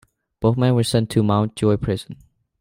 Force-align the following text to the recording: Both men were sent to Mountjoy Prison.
Both 0.39 0.57
men 0.57 0.73
were 0.73 0.83
sent 0.83 1.11
to 1.11 1.21
Mountjoy 1.21 1.77
Prison. 1.77 2.17